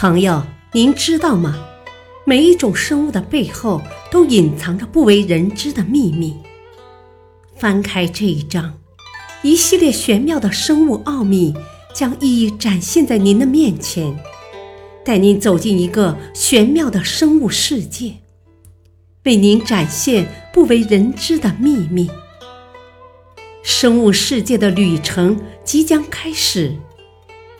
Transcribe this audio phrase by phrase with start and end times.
[0.00, 0.42] 朋友，
[0.72, 1.62] 您知道吗？
[2.24, 6.38] 每一种生物的背后都隐藏着不为人知的秘密。
[7.54, 8.78] 翻开这一章，
[9.42, 11.54] 一系列玄妙的生物奥秘
[11.94, 14.18] 将一一展现在您的面前，
[15.04, 18.14] 带您走进一个玄妙的生物世界，
[19.24, 22.08] 为您展现不为人知的秘密。
[23.62, 26.74] 生物世界的旅程即将开始。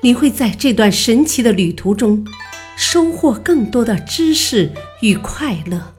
[0.02, 2.26] 你会在这段神奇的旅途中
[2.74, 5.94] 收获更多的知识与快乐。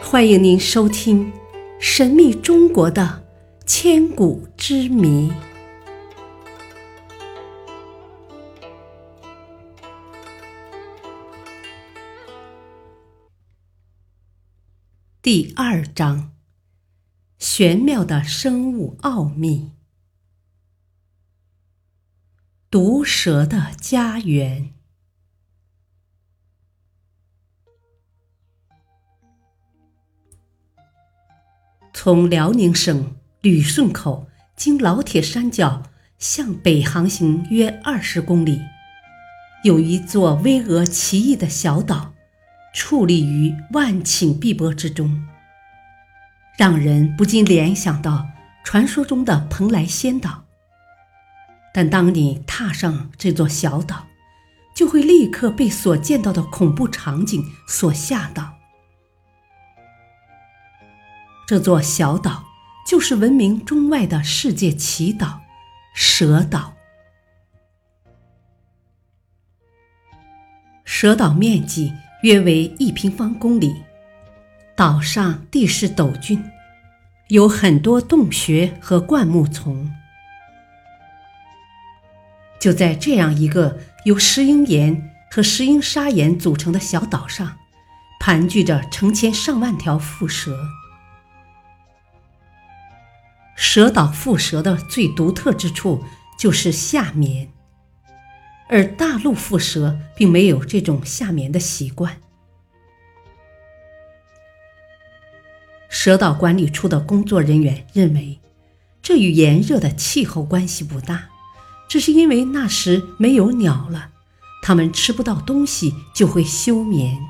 [0.00, 1.32] 欢迎您收听
[1.80, 3.24] 《神秘中国的
[3.66, 5.30] 千古之谜》
[15.20, 16.30] 第二章：
[17.38, 19.72] 玄妙的生物奥秘。
[22.72, 24.70] 毒蛇的家园。
[31.92, 35.82] 从辽宁省旅顺口经老铁山脚
[36.16, 38.62] 向北航行约二十公里，
[39.64, 42.14] 有一座巍峨奇异的小岛，
[42.74, 45.28] 矗立于万顷碧波之中，
[46.56, 48.26] 让人不禁联想到
[48.64, 50.46] 传说中的蓬莱仙岛。
[51.74, 54.06] 但当你踏上这座小岛，
[54.74, 58.54] 就会立刻被所见到的恐怖场景所吓到。
[61.46, 62.44] 这座小岛
[62.86, 65.40] 就是闻名中外的世界奇岛——
[65.94, 66.74] 蛇岛。
[70.84, 71.92] 蛇岛面积
[72.22, 73.74] 约为一平方公里，
[74.76, 76.42] 岛上地势陡峻，
[77.28, 79.90] 有很多洞穴和灌木丛。
[82.62, 87.58] 就在这样一个由石英岩和石英砂岩组成的小岛上，
[88.20, 90.56] 盘踞着成千上万条蝮蛇。
[93.56, 96.04] 蛇岛蝮蛇的最独特之处
[96.38, 97.50] 就是夏眠，
[98.68, 102.18] 而大陆蝮蛇并没有这种夏眠的习惯。
[105.88, 108.38] 蛇岛管理处的工作人员认为，
[109.02, 111.31] 这与炎热的气候关系不大。
[111.92, 114.12] 只是因为那时没有鸟了，
[114.62, 117.20] 它们吃不到东西就会休眠。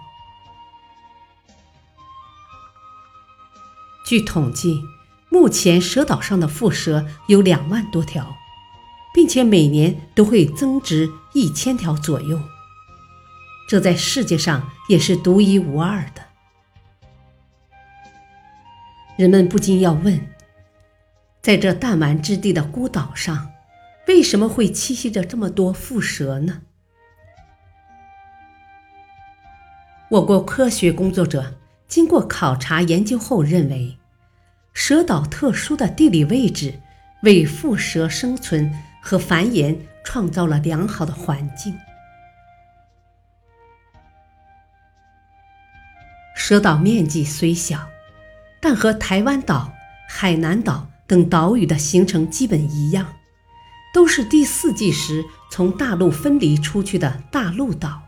[4.07, 4.85] 据统计，
[5.31, 8.37] 目前蛇岛上的蝮蛇有两万多条，
[9.13, 12.41] 并且每年都会增值一千条左右。
[13.69, 16.23] 这在世界上也是独一无二的。
[19.17, 20.25] 人们不禁要问：
[21.41, 23.52] 在这弹丸之地的孤岛上，
[24.09, 26.63] 为什么会栖息着这么多蝮蛇呢？
[30.11, 31.55] 我国科学工作者
[31.89, 33.97] 经过考察研究后认为，
[34.75, 36.81] 蛇岛特殊的地理位置
[37.23, 38.71] 为蝮蛇生存
[39.01, 41.79] 和繁衍创造了良好的环境。
[46.35, 47.89] 蛇岛面积虽小，
[48.61, 49.73] 但和台湾岛、
[50.09, 53.07] 海南岛等岛屿的形成基本一样。
[53.93, 58.03] 都是第四纪时从大陆分离出去的大陆岛，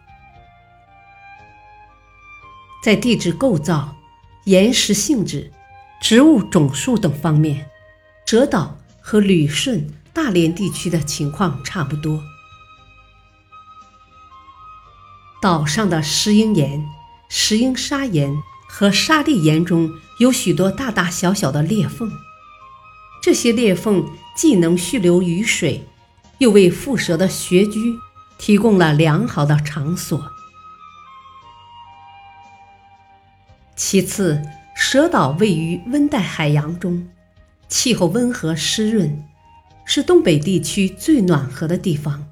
[2.83, 3.97] 在地质构造、
[4.45, 5.53] 岩石性质、
[6.01, 7.69] 植物种数等方面，
[8.27, 12.23] 蛇岛和旅顺、大连地区的情况差不多。
[15.43, 16.83] 岛上的石英岩、
[17.29, 18.35] 石英砂岩
[18.67, 22.11] 和沙砾岩中有许多大大小小的裂缝。
[23.23, 25.83] 这些裂缝既能蓄留雨水，
[26.39, 27.95] 又为蝮蛇的穴居
[28.39, 30.31] 提供了良好的场所。
[33.77, 34.43] 其次，
[34.77, 37.09] 蛇岛位于温带海洋中，
[37.69, 39.25] 气候温和湿润，
[39.85, 42.27] 是东北地区最暖和的地方，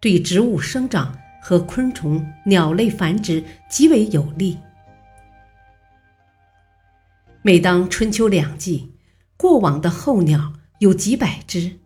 [0.00, 4.58] 对植物生长和昆虫、鸟类繁殖极为有利。
[7.42, 8.92] 每当春秋两季，
[9.36, 10.52] 过往的候鸟
[10.82, 11.78] 有几百只，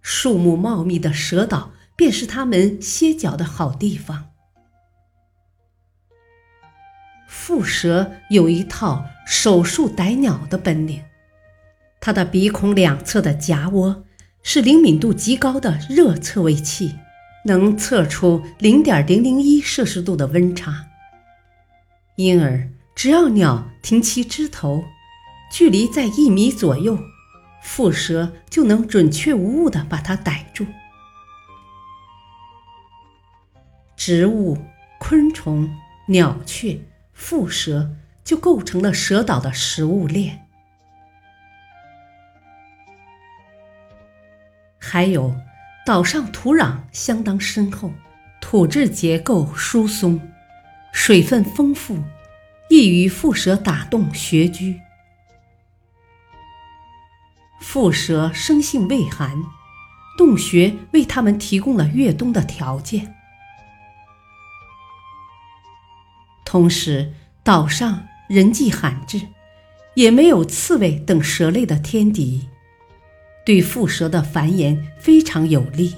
[0.00, 4.30] 树木茂密的蛇岛便是它们歇脚的好地方。
[7.28, 11.04] 蝮蛇有一套手术逮鸟的本领，
[12.00, 14.02] 它的鼻孔两侧的夹窝
[14.42, 16.96] 是灵敏度极高的热测位器，
[17.44, 20.86] 能测出零点零零一摄氏度的温差。
[22.16, 24.82] 因而，只要鸟挺起枝头。
[25.52, 26.98] 距离在一米左右，
[27.62, 30.66] 蝮蛇就能准确无误地把它逮住。
[33.96, 34.58] 植物、
[34.98, 35.70] 昆虫、
[36.08, 36.80] 鸟雀、
[37.16, 37.94] 蝮蛇
[38.24, 40.46] 就构成了蛇岛的食物链。
[44.78, 45.34] 还有，
[45.86, 47.92] 岛上土壤相当深厚，
[48.40, 50.20] 土质结构疏松，
[50.92, 51.96] 水分丰富，
[52.68, 54.80] 易于蝮蛇打洞穴居。
[57.72, 59.42] 蝮蛇生性畏寒，
[60.18, 63.14] 洞穴为它们提供了越冬的条件。
[66.44, 69.22] 同时，岛上人迹罕至，
[69.94, 72.46] 也没有刺猬等蛇类的天敌，
[73.46, 75.94] 对蝮蛇的繁衍非常有利。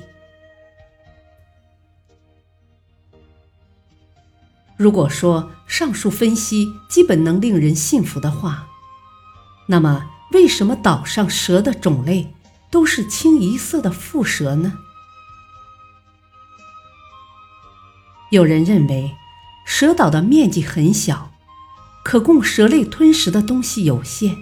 [4.76, 8.68] 如果说上述分析基本能令人信服的话，
[9.66, 12.34] 那么为什么岛上蛇的种类
[12.70, 14.78] 都是清一色的蝮蛇呢？
[18.30, 19.14] 有人认为。
[19.66, 21.32] 蛇岛的面积很小，
[22.04, 24.36] 可供蛇类吞食的东西有限，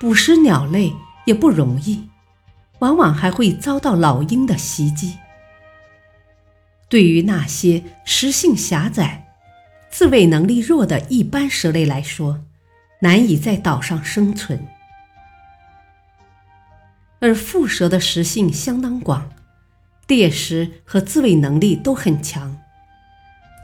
[0.00, 0.94] 捕食鸟类
[1.26, 2.08] 也不容易，
[2.78, 5.18] 往往还会遭到老鹰的袭击。
[6.88, 9.26] 对于那些食性狭窄、
[9.90, 12.40] 自卫能力弱的一般蛇类来说，
[13.02, 14.66] 难以在岛上生存。
[17.20, 19.30] 而蝮蛇的食性相当广，
[20.06, 22.58] 猎食和自卫能力都很强。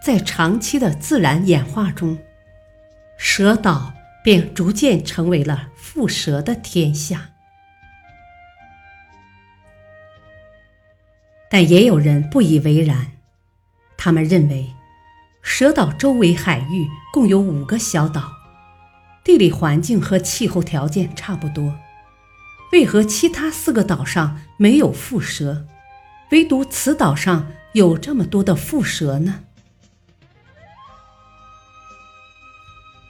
[0.03, 2.19] 在长期的自然演化中，
[3.19, 7.31] 蛇岛便逐渐成为了蝮蛇的天下。
[11.49, 13.13] 但也有人不以为然，
[13.97, 14.75] 他们认为，
[15.41, 18.33] 蛇岛周围海域共有五个小岛，
[19.25, 21.75] 地理环境和气候条件差不多，
[22.73, 25.67] 为何其他四个岛上没有蝮蛇，
[26.31, 29.41] 唯独此岛上有这么多的蝮蛇呢？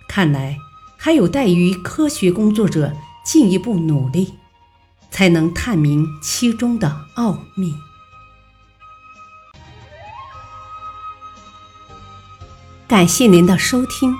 [0.08, 0.58] 看来
[0.96, 2.92] 还有待于科学工作者
[3.24, 4.34] 进一步努力，
[5.10, 7.74] 才能探明其中的奥秘。
[12.88, 14.14] 感谢您的收听，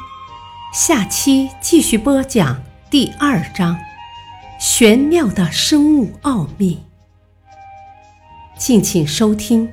[0.75, 2.61] 下期继续播讲
[2.91, 3.79] 第二章：
[4.69, 6.83] 玄妙的生物奥秘。
[8.59, 9.73] 敬请收听，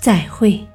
[0.00, 0.66] 再会。